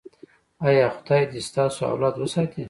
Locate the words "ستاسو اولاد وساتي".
1.49-2.59